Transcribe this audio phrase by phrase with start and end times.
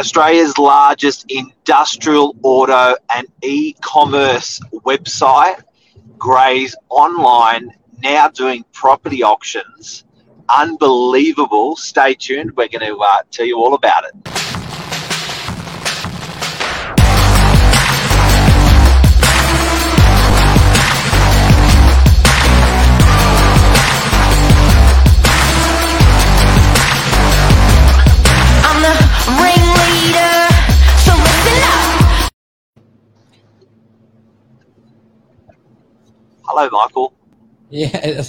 [0.00, 5.62] Australia's largest industrial auto and e commerce website,
[6.16, 7.70] Grays Online,
[8.02, 10.04] now doing property auctions.
[10.48, 11.76] Unbelievable.
[11.76, 12.56] Stay tuned.
[12.56, 14.49] We're going to uh, tell you all about it.
[36.52, 37.12] Hello, Michael.
[37.68, 38.24] Yeah.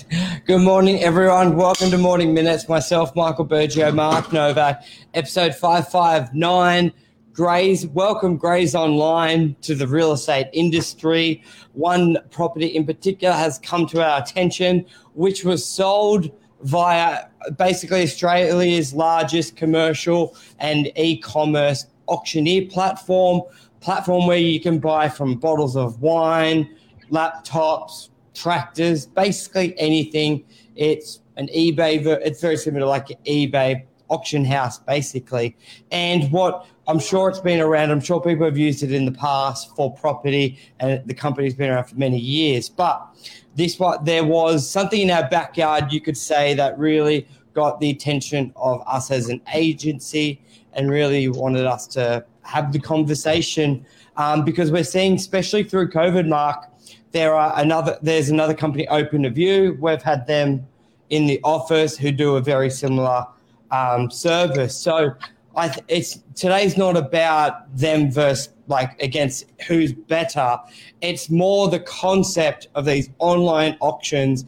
[0.46, 1.58] Good morning, everyone.
[1.58, 2.70] Welcome to Morning Minutes.
[2.70, 4.84] Myself, Michael Bergio, Mark Novak,
[5.16, 6.94] episode 559.
[7.34, 11.44] Grays, welcome Grays Online to the real estate industry.
[11.74, 16.30] One property in particular has come to our attention, which was sold
[16.62, 17.26] via
[17.58, 23.42] basically Australia's largest commercial and e-commerce auctioneer platform,
[23.80, 26.78] platform where you can buy from bottles of wine,
[27.10, 30.46] laptops, tractors, basically anything.
[30.76, 35.56] It's an eBay, it's very similar to like eBay auction house, basically.
[35.92, 39.12] And what I'm sure it's been around, I'm sure people have used it in the
[39.12, 42.70] past for property, and the company's been around for many years.
[42.70, 43.08] But
[43.56, 47.90] this what there was something in our backyard, you could say, that really got the
[47.90, 50.42] attention of us as an agency
[50.74, 53.86] and really wanted us to have the conversation
[54.18, 56.71] um, because we're seeing, especially through COVID, Mark,
[57.12, 59.78] there are another there's another company open to view.
[59.80, 60.68] We've had them
[61.10, 63.26] in the office who do a very similar
[63.72, 64.76] um, service.
[64.76, 65.14] So
[65.56, 70.58] I th- it's today's not about them versus like against who's better.
[71.02, 74.46] It's more the concept of these online auctions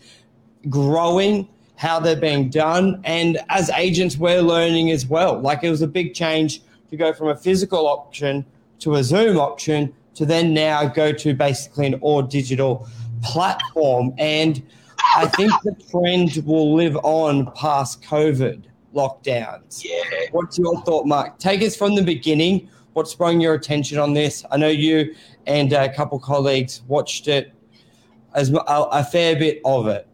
[0.70, 3.02] growing how they're being done.
[3.04, 5.40] And as agents we're learning as well.
[5.40, 8.46] Like it was a big change to go from a physical auction
[8.80, 12.88] to a zoom auction to then now go to basically an all digital
[13.24, 14.64] platform and
[15.16, 18.64] i think the trend will live on past covid
[18.94, 20.28] lockdowns Yeah.
[20.32, 24.44] what's your thought mark take us from the beginning what sprung your attention on this
[24.52, 25.16] i know you
[25.48, 27.52] and a couple colleagues watched it
[28.34, 30.08] as a, a fair bit of it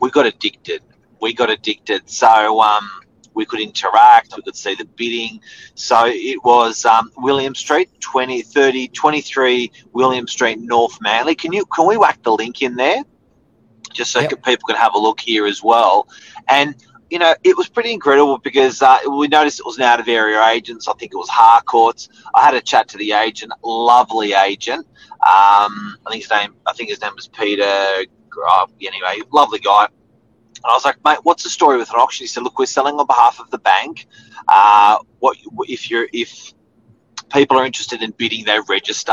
[0.00, 0.82] we got addicted.
[1.20, 2.08] We got addicted.
[2.08, 2.88] So um,
[3.38, 4.34] we could interact.
[4.36, 5.40] We could see the bidding.
[5.74, 11.36] So it was um, William Street, 20, 30, 23 William Street, North Manly.
[11.36, 13.04] Can you can we whack the link in there,
[13.92, 14.42] just so Yep.
[14.42, 16.08] people can have a look here as well?
[16.48, 16.74] And
[17.10, 20.08] you know, it was pretty incredible because uh, we noticed it was an out of
[20.08, 20.82] area agent.
[20.82, 22.08] So I think it was Harcourts.
[22.34, 24.84] I had a chat to the agent, lovely agent.
[25.12, 27.64] Um, I think his name, I think his name was Peter.
[27.64, 29.88] Uh, anyway, lovely guy.
[30.64, 32.24] And I was like, mate, what's the story with an auction?
[32.24, 34.06] He said, look, we're selling on behalf of the bank.
[34.48, 35.36] Uh, what
[35.68, 36.52] if you're if
[37.32, 39.12] people are interested in bidding, they register.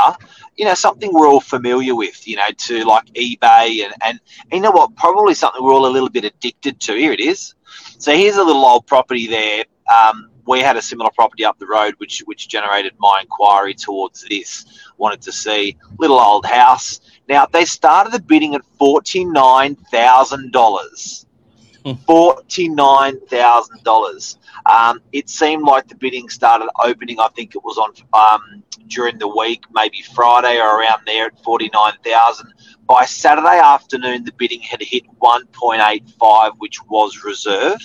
[0.56, 2.28] You know, something we're all familiar with.
[2.28, 4.20] You know, to like eBay and and,
[4.52, 4.96] you know what?
[4.96, 6.96] Probably something we're all a little bit addicted to.
[6.96, 7.56] Here it is.
[7.98, 9.66] So here's a little old property there.
[9.94, 14.24] Um, we had a similar property up the road, which which generated my inquiry towards
[14.24, 14.66] this.
[14.98, 17.02] Wanted to see little old house.
[17.28, 21.25] Now they started the bidding at forty nine thousand dollars.
[22.08, 24.38] Forty nine thousand dollars.
[24.66, 27.20] Um, it seemed like the bidding started opening.
[27.20, 31.44] I think it was on um, during the week, maybe Friday or around there at
[31.44, 32.52] forty nine thousand.
[32.88, 37.80] By Saturday afternoon, the bidding had hit one point eight five, which was reserve.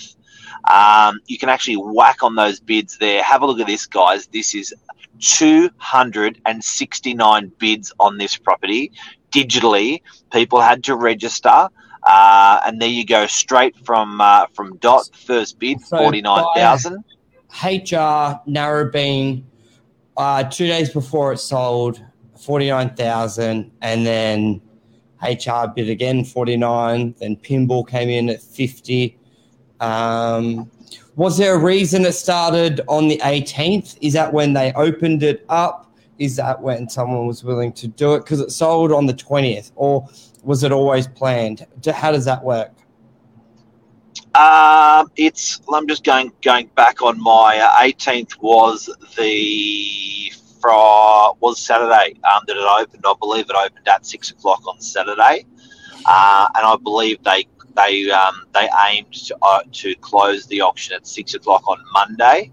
[0.69, 3.21] Um, you can actually whack on those bids there.
[3.23, 4.25] Have a look at this, guys.
[4.27, 4.73] This is
[5.19, 8.93] 269 bids on this property
[9.31, 10.01] digitally.
[10.31, 11.67] People had to register.
[12.03, 16.45] Uh, and there you go, straight from uh, from dot first bid, So forty nine
[16.55, 17.03] thousand.
[17.63, 19.43] HR Narrabeen,
[20.17, 22.03] uh, two days before it sold,
[22.39, 24.61] forty nine thousand, and then
[25.21, 27.13] HR bid again forty nine.
[27.19, 29.17] Then Pinball came in at fifty.
[29.79, 30.69] Um,
[31.15, 33.97] was there a reason it started on the eighteenth?
[34.01, 35.90] Is that when they opened it up?
[36.19, 39.71] Is that when someone was willing to do it because it sold on the twentieth,
[39.75, 40.07] or
[40.43, 41.65] was it always planned?
[41.93, 42.71] How does that work?
[44.35, 45.59] Um, it's.
[45.73, 50.31] I'm just going going back on my uh, 18th was the
[50.61, 53.03] fra was Saturday um, that it opened.
[53.05, 55.45] I believe it opened at six o'clock on Saturday,
[56.05, 60.95] uh, and I believe they they um, they aimed to, uh, to close the auction
[60.95, 62.51] at six o'clock on Monday.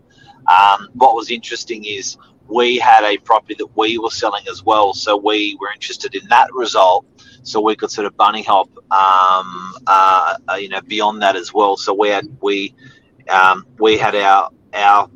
[0.49, 2.17] Um, what was interesting is
[2.49, 6.27] we had a property that we were selling as well, so we were interested in
[6.29, 7.06] that result,
[7.43, 11.53] so we could sort of bunny hop, um, uh, uh, you know, beyond that as
[11.53, 11.77] well.
[11.77, 12.75] So we had we
[13.29, 15.11] um, we had our our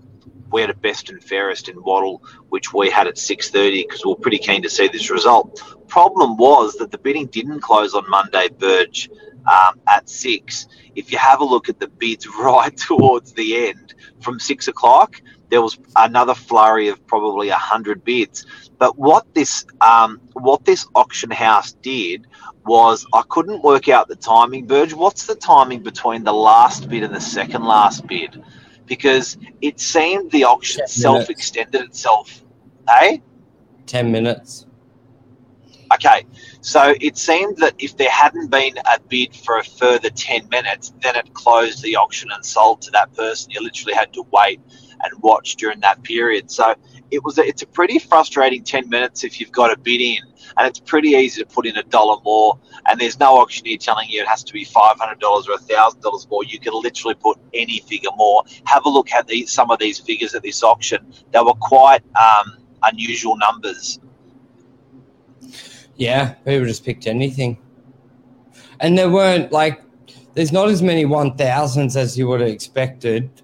[0.53, 4.11] we had a best and fairest in Wattle, which we had at 6.30 because we
[4.11, 5.63] were pretty keen to see this result.
[5.89, 9.09] Problem was that the bidding didn't close on Monday, Burge,
[9.51, 10.69] um, at 6.
[10.95, 15.21] If you have a look at the bids right towards the end, from 6 o'clock,
[15.53, 18.47] there was another flurry of probably a 100 bids.
[18.79, 22.27] But what this, um, what this auction house did
[22.65, 24.95] was I couldn't work out the timing, Burge.
[24.95, 28.43] What's the timing between the last bid and the second last bid?
[28.87, 32.43] Because it seemed the auction self extended itself.
[32.89, 33.21] Hey?
[33.85, 34.65] 10 minutes.
[35.93, 36.25] Okay,
[36.63, 40.95] so it seemed that if there hadn't been a bid for a further 10 minutes,
[41.03, 43.51] then it closed the auction and sold to that person.
[43.51, 44.59] You literally had to wait
[45.03, 46.51] and watch during that period.
[46.51, 46.75] So
[47.11, 50.19] it was a, it's a pretty frustrating 10 minutes if you've got a bid in,
[50.57, 52.59] and it's pretty easy to put in a dollar more.
[52.87, 56.45] And there's no auctioneer telling you it has to be $500 or $1,000 more.
[56.45, 58.43] You can literally put any figure more.
[58.65, 61.13] Have a look at some of these figures at this auction.
[61.33, 64.01] They were quite um, unusual numbers.
[65.97, 67.59] Yeah, people just picked anything.
[68.81, 69.83] And there weren't like,
[70.35, 73.42] there's not as many 1000s as you would have expected.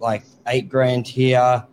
[0.00, 1.64] Like eight grand here,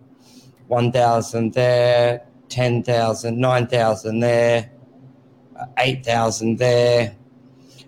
[0.67, 4.69] 1000 there, 10,000, 9,000 there,
[5.79, 7.15] 8,000 there.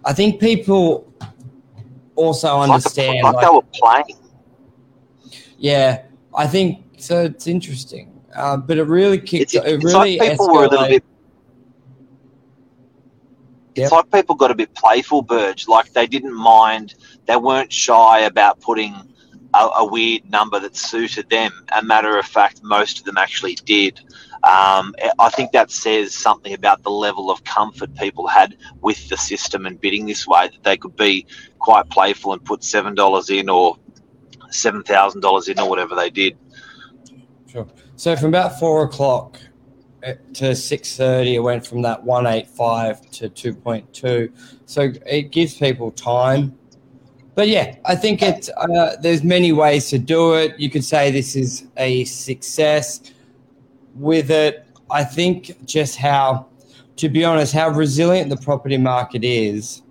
[0.05, 1.11] I think people
[2.15, 3.21] also It's understand.
[3.23, 4.17] like, like they were playing.
[5.57, 6.03] yeah,
[6.33, 7.23] I think so.
[7.25, 8.13] It's interesting.
[8.33, 9.53] Uh, but it really kicked.
[9.53, 11.03] It's, it it's really like people were a little escalated- bit.
[13.75, 13.83] Yep.
[13.85, 15.67] It's like people got a bit playful, Burge.
[15.67, 16.95] Like they didn't mind.
[17.27, 18.93] They weren't shy about putting
[19.59, 21.51] a, a weird number that suited them.
[21.75, 23.99] A matter of fact, most of them actually did.
[24.43, 29.17] Um, I think that says something about the level of comfort people had with the
[29.17, 30.47] system and bidding this way.
[30.47, 31.25] That they could be
[31.59, 33.77] quite playful and put seven dollars in or
[34.49, 36.37] seven thousand dollars in or whatever they did.
[37.51, 37.67] Sure.
[37.97, 39.39] So from about four o'clock
[40.05, 44.31] uh, to six thirty, it went from that one eight five to two point two.
[44.65, 46.57] So it gives people time.
[47.39, 50.59] But yeah, I think it's uh, there's many ways to do it.
[50.59, 53.13] You could say this is a success.
[53.95, 56.47] With it, I think just how,
[56.97, 59.83] to be honest, how resilient the property market is.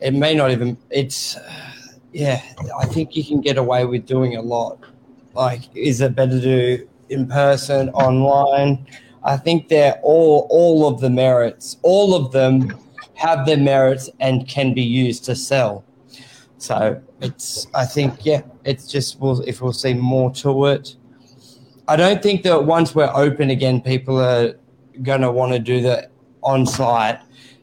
[0.00, 0.76] It may not even.
[0.90, 1.38] It's
[2.12, 2.42] yeah.
[2.76, 4.80] I think you can get away with doing a lot
[5.34, 8.84] like is it better to do in person online
[9.22, 12.76] i think they're all all of the merits all of them
[13.14, 15.84] have their merits and can be used to sell
[16.62, 20.96] so it's i think yeah it's just we'll, if we'll see more to it
[21.88, 24.54] i don't think that once we're open again people are
[25.02, 26.08] going to want to do the
[26.42, 27.18] on site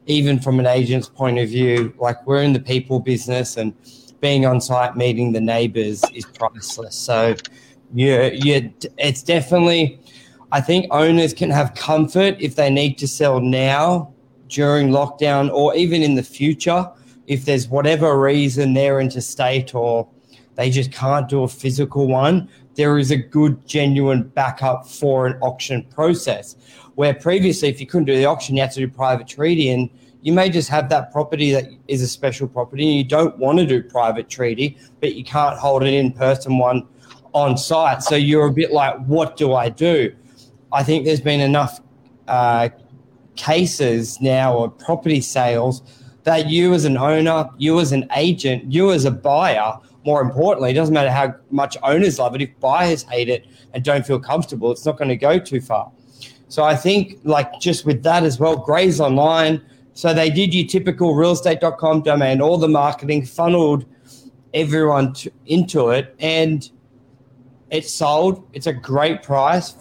[0.06, 3.74] even from an agent's point of view like we're in the people business and
[4.20, 7.34] being on site meeting the neighbors is priceless so
[7.94, 8.60] yeah, yeah,
[8.98, 10.00] it's definitely.
[10.50, 14.12] I think owners can have comfort if they need to sell now
[14.48, 16.90] during lockdown or even in the future.
[17.28, 20.08] If there's whatever reason they're interstate or
[20.56, 25.38] they just can't do a physical one, there is a good, genuine backup for an
[25.40, 26.56] auction process.
[26.96, 29.90] Where previously, if you couldn't do the auction, you had to do private treaty, and
[30.22, 33.58] you may just have that property that is a special property and you don't want
[33.58, 36.86] to do private treaty, but you can't hold an in person one
[37.34, 38.02] on site.
[38.02, 40.14] So you're a bit like, what do I do?
[40.72, 41.80] I think there's been enough
[42.26, 42.70] uh,
[43.36, 45.82] cases now of property sales
[46.28, 50.70] that you as an owner, you as an agent, you as a buyer, more importantly,
[50.70, 52.42] it doesn't matter how much owners love it.
[52.42, 55.90] If buyers hate it and don't feel comfortable, it's not going to go too far.
[56.48, 59.62] So I think, like, just with that as well, Grays Online.
[59.94, 63.86] So they did your typical realestate.com domain, all the marketing funneled
[64.52, 66.70] everyone to, into it, and
[67.70, 68.46] it sold.
[68.52, 69.76] It's a great price.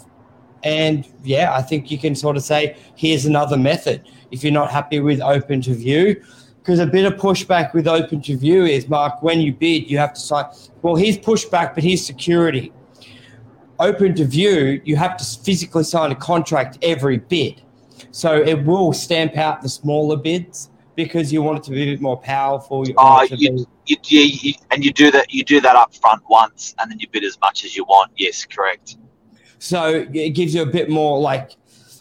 [0.67, 4.03] And yeah, I think you can sort of say, here's another method.
[4.31, 6.21] If you're not happy with open to view,
[6.57, 9.97] because a bit of pushback with open to view is, Mark, when you bid, you
[9.97, 10.45] have to sign.
[10.81, 12.73] Well, here's pushback, but here's security.
[13.79, 17.61] Open to view, you have to physically sign a contract every bid.
[18.11, 21.85] So it will stamp out the smaller bids because you want it to be a
[21.93, 22.85] bit more powerful.
[22.85, 25.33] You Oh, want it to you, be- you, you, you, and you do that.
[25.33, 28.11] You do that up front once, and then you bid as much as you want.
[28.17, 28.97] Yes, correct.
[29.59, 31.51] So it gives you a bit more like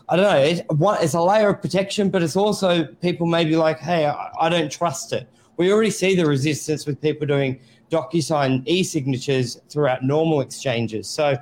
[0.08, 0.38] I don't know.
[0.38, 4.30] It's, it's a layer of protection, but it's also people may be like, hey, I,
[4.40, 5.28] I don't trust it.
[5.56, 7.58] We already see the resistance with people doing
[7.90, 11.08] DocuSign e-signatures throughout normal exchanges.
[11.08, 11.36] So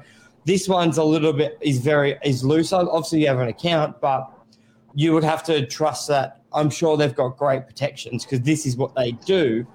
[0.47, 2.73] this one's a little bit is very is loose.
[2.73, 4.31] Obviously, you have an account, but
[4.95, 6.41] you would have to trust that.
[6.53, 9.67] I'm sure they've got great protections because this is what they do.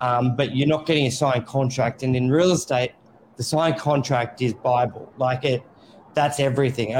[0.00, 2.92] Um, but you're not getting a signed contract, and in real estate,
[3.36, 5.12] the signed contract is Bible.
[5.16, 5.62] Like it,
[6.14, 6.92] that's everything.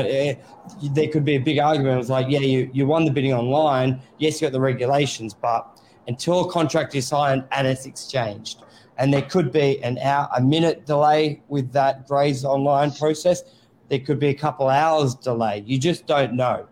[0.82, 2.00] There could be a big argument.
[2.00, 4.00] It's like, yeah, you, you won the bidding online.
[4.18, 8.62] Yes, you got the regulations, but until a contract is signed and it's exchanged,
[8.98, 13.42] and there could be an hour, a minute delay with that Grays online process.
[13.88, 15.62] There could be a couple hours delay.
[15.66, 16.66] You just don't know.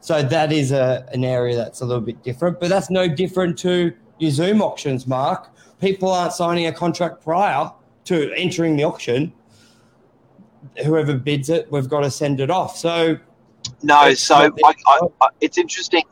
[0.00, 3.58] So that is a, an area that's a little bit different, but that's no different
[3.58, 5.50] to your Zoom auctions, Mark.
[5.80, 7.70] People aren't signing a contract prior
[8.04, 9.32] to entering the auction.
[10.84, 12.76] Whoever bids it, we've got to send it off.
[12.76, 13.18] So
[13.82, 15.00] No, so I, I.
[15.20, 16.02] I, it's interesting.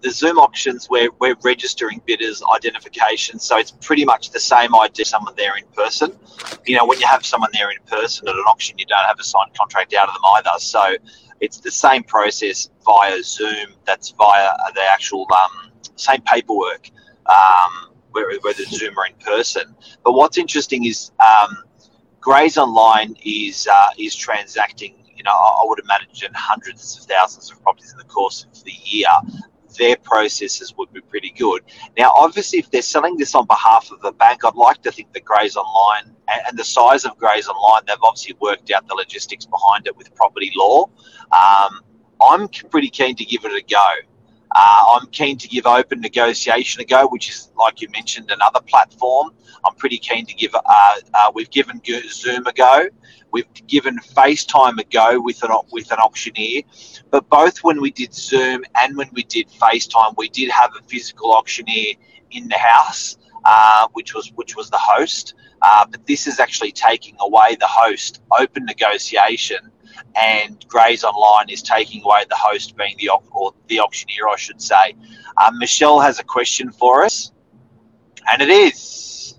[0.00, 5.06] The Zoom auctions, we're, we're registering bidders' identification, so it's pretty much the same idea.
[5.06, 6.12] Someone there in person,
[6.66, 9.18] you know, when you have someone there in person at an auction, you don't have
[9.18, 10.50] a signed contract out of them either.
[10.58, 10.96] So
[11.40, 13.68] it's the same process via Zoom.
[13.86, 16.90] That's via the actual um, same paperwork,
[17.26, 19.74] um, whether whether Zoom or in person.
[20.04, 21.64] But what's interesting is um,
[22.24, 24.94] Grays Online is uh, is transacting.
[25.14, 28.72] You know, I would imagine hundreds of thousands of properties in the course of the
[28.82, 29.08] year.
[29.78, 31.64] Their processes would be pretty good.
[31.98, 35.12] Now, obviously, if they're selling this on behalf of a bank, I'd like to think
[35.12, 38.94] that Grays Online and, and the size of Grays Online, they've obviously worked out the
[38.94, 40.88] logistics behind it with property law.
[41.30, 41.80] Um,
[42.22, 43.86] I'm pretty keen to give it a go.
[44.54, 48.60] Uh, I'm keen to give open negotiation a go, which is, like you mentioned, another
[48.60, 49.30] platform.
[49.64, 50.54] I'm pretty keen to give.
[50.54, 50.60] Uh,
[51.14, 52.86] uh, we've given Zoom a go.
[53.32, 56.62] We've given FaceTime a go with an with an auctioneer.
[57.10, 60.82] But both when we did Zoom and when we did FaceTime, we did have a
[60.84, 61.94] physical auctioneer
[62.30, 65.34] in the house, uh, which was which was the host.
[65.62, 68.22] Uh, but this is actually taking away the host.
[68.38, 69.70] Open negotiation
[70.14, 74.36] and Grays Online is taking away the host being the au- or the auctioneer, I
[74.36, 74.94] should say.
[75.44, 77.32] Um, Michelle has a question for us,
[78.32, 79.36] and it is: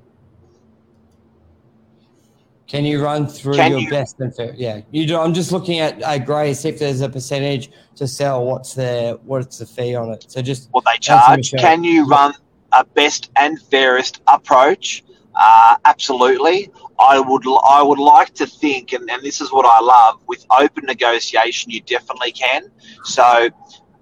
[2.68, 3.90] Can you run through Can your you?
[3.90, 4.54] best and fair?
[4.56, 5.18] Yeah, you do.
[5.18, 6.54] I'm just looking at uh, Grey.
[6.54, 8.46] See if there's a percentage to sell.
[8.46, 10.26] What's their what's the fee on it?
[10.28, 11.52] So just what they charge?
[11.52, 12.34] Can you run
[12.72, 15.04] a best and fairest approach?
[15.36, 16.72] Uh, absolutely.
[17.00, 20.46] I would I would like to think, and, and this is what I love with
[20.58, 21.72] open negotiation.
[21.72, 22.72] You definitely can.
[23.04, 23.50] So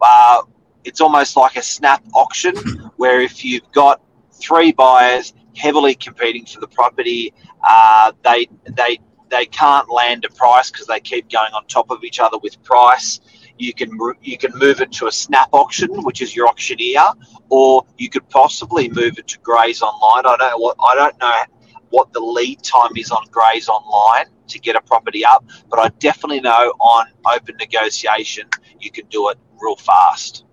[0.01, 0.41] uh,
[0.83, 2.55] it's almost like a snap auction
[2.97, 4.01] where if you've got
[4.33, 7.33] three buyers heavily competing for the property,
[7.67, 12.03] uh, they they they can't land a price because they keep going on top of
[12.03, 13.19] each other with price.
[13.57, 17.07] You can you can move it to a snap auction, which is your auctioneer,
[17.49, 20.25] or you could possibly move it to Grays Online.
[20.25, 21.43] I don't what I don't know
[21.93, 25.89] what the lead time is on Grays Online to get a property up, but I
[25.99, 30.43] definitely know on open negotiation you can do it real fast.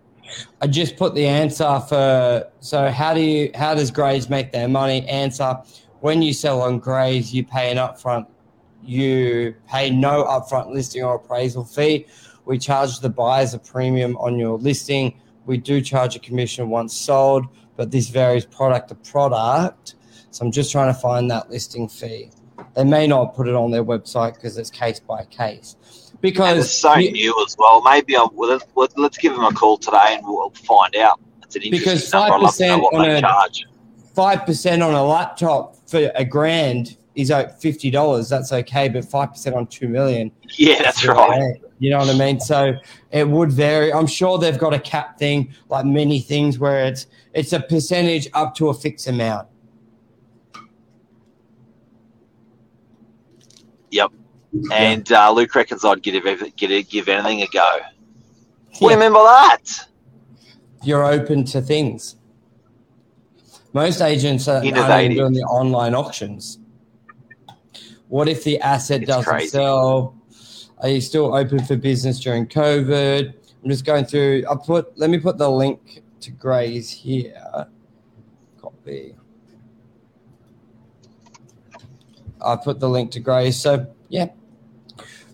[0.60, 2.46] I just put the answer for.
[2.60, 5.08] So how do you how does Grays make their money?
[5.08, 5.62] Answer:
[6.00, 8.26] When you sell on Grays, you pay an upfront.
[8.82, 12.06] You pay no upfront listing or appraisal fee.
[12.44, 15.18] We charge the buyers a premium on your listing.
[15.46, 19.94] We do charge a commission once sold, but this varies product to product.
[20.30, 22.30] So I'm just trying to find that listing fee.
[22.74, 25.76] They may not put it on their website because it's case by case.
[26.12, 27.82] And Because it's so you- new as well.
[27.82, 31.20] Maybe I'll, well, let's, let's- give them a call today and we'll find out.
[31.42, 32.34] It's an interesting Because number.
[32.34, 33.64] I'd love to know 5% on a- charge.
[34.14, 38.28] five percent on a laptop for a grand is like fifty dollars.
[38.28, 40.30] That's okay, but five percent on two million.
[40.56, 41.54] Yeah, that's right.
[41.80, 42.38] You know what I mean?
[42.38, 42.74] So
[43.10, 43.92] it would vary.
[43.92, 48.28] I'm sure they've got a cap thing, like many things, where it's it's a percentage
[48.34, 49.48] up to a fixed amount.
[54.72, 57.76] And uh, Luke reckons I'd give, it, give anything a go.
[58.80, 58.88] Yeah.
[58.88, 59.64] Remember that?
[60.82, 62.16] You're open to things.
[63.72, 66.58] Most agents are doing the online auctions.
[68.08, 69.48] What if the asset It's doesn't crazy.
[69.50, 70.16] sell?
[70.78, 73.32] Are you still open for business during COVID?
[73.62, 74.44] I'm just going through.
[74.48, 74.98] I'll put.
[74.98, 77.66] Let me put the link to Grays here.
[78.60, 79.14] Copy.
[82.44, 83.60] I put the link to Grays.
[83.60, 84.28] So yeah,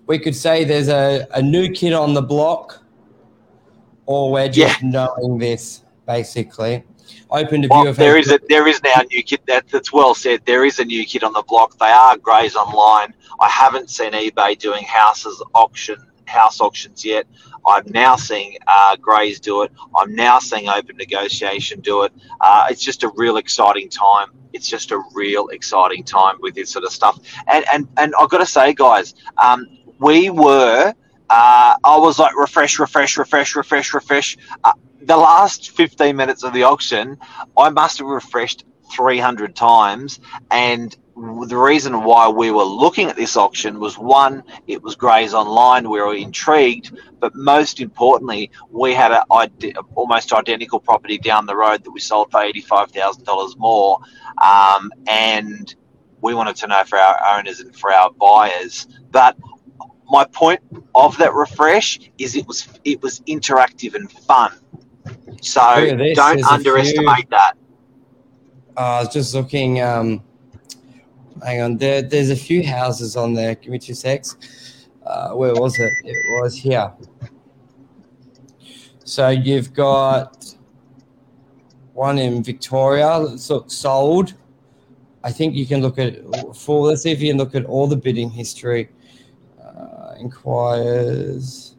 [0.07, 2.83] we could say there's a, a new kid on the block,
[4.07, 6.85] or we're just knowing this basically.
[7.31, 9.69] Open to view Well, of there is a there is now a new kid that,
[9.69, 10.43] that's well said.
[10.45, 11.79] There is a new kid on the block.
[11.79, 13.15] They are Grays online.
[13.41, 17.27] I haven't seen eBay doing houses auction house auctions yet.
[17.67, 19.73] I'm now seeing uh, Grays do it.
[19.97, 22.13] I'm now seeing Open Negotiation do it.
[22.41, 24.29] Uh, it's just a real exciting time.
[24.53, 27.19] It's just a real exciting time with this sort of stuff.
[27.49, 29.67] And and and I've got to say, guys, um,
[29.99, 30.95] we were.
[31.31, 34.37] Uh, I was like refresh, refresh, refresh, refresh, refresh.
[34.65, 34.73] Uh,
[35.03, 37.19] the last 15 minutes of the auction,
[37.59, 43.37] I must have refreshed 300 times, and the reason why we were looking at this
[43.37, 45.91] auction was one, it was Grays Online.
[45.91, 51.57] We were intrigued, but most importantly, we had an ide- almost identical property down the
[51.57, 53.99] road that we sold for eighty-five thousand dollars more,
[54.43, 55.75] um, and
[56.23, 58.87] we wanted to know for our owners and for our buyers.
[59.11, 59.37] But
[60.09, 60.61] my point
[60.95, 64.53] of that refresh is it was it was interactive and fun.
[65.41, 67.55] So this, don't underestimate that.
[68.77, 69.81] Uh, I was just looking.
[69.81, 70.23] Um,
[71.45, 73.55] hang on, there, there's a few houses on there.
[73.55, 74.89] Give me two secs.
[75.05, 75.93] Uh, where was it?
[76.05, 76.93] It was here.
[79.05, 80.57] So you've got
[81.93, 84.35] one in Victoria that's look sold.
[85.23, 86.17] I think you can look at
[86.55, 86.87] for.
[86.87, 88.89] Let's see if you can look at all the bidding history.
[90.19, 91.77] Inquires.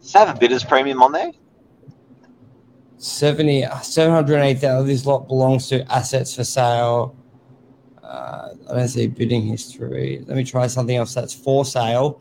[0.00, 1.32] Does it have a bidder's premium on there?
[2.98, 4.86] 70, 708,000.
[4.86, 7.16] This lot belongs to assets for sale.
[8.02, 10.24] Uh, I don't see bidding history.
[10.26, 12.20] Let me try something else that's for sale.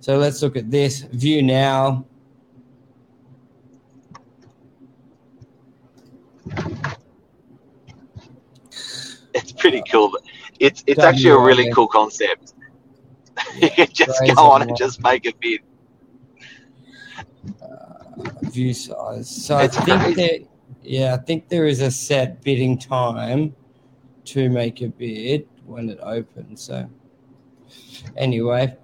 [0.00, 1.00] So let's look at this.
[1.12, 2.06] View now.
[9.34, 10.10] It's pretty cool.
[10.10, 10.22] But
[10.58, 12.54] it's it's actually a really cool concept.
[13.60, 15.60] You can just go on and just make a bid.
[18.42, 19.28] View size.
[19.28, 20.14] So I think crazy.
[20.14, 20.48] that,
[20.82, 23.54] yeah, I think there is a set bidding time
[24.26, 26.62] to make a bid when it opens.
[26.62, 26.88] So
[28.16, 28.76] anyway,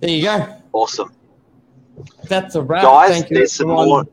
[0.00, 0.56] there you go.
[0.72, 1.12] Awesome,
[2.28, 2.82] That's a wrap.
[2.82, 3.10] guys.
[3.10, 4.06] Thank you, There's some more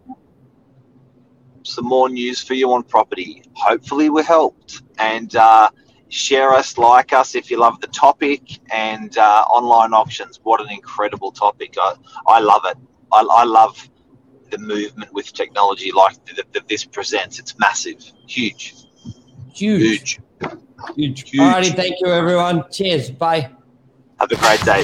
[1.64, 3.44] some more news for you on property.
[3.54, 5.36] Hopefully, we helped and.
[5.36, 5.70] Uh,
[6.10, 10.40] Share us, like us if you love the topic and uh, online auctions.
[10.44, 11.76] What an incredible topic!
[11.80, 11.94] I,
[12.26, 12.78] I love it.
[13.12, 13.88] I, I love
[14.50, 17.38] the movement with technology like that, that this presents.
[17.38, 18.76] It's massive, huge,
[19.54, 19.82] Huge.
[19.82, 20.20] huge.
[20.96, 21.30] Huge.
[21.30, 21.42] Huge.
[21.42, 22.64] Alrighty, thank you everyone.
[22.72, 23.12] Cheers.
[23.12, 23.52] Bye.
[24.20, 24.84] Have a great day.